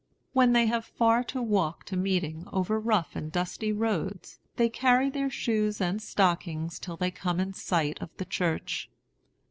[0.33, 5.11] When they have far to walk to meeting, over rough and dusty roads, they carry
[5.11, 8.89] their shoes and stockings till they come in sight of the church.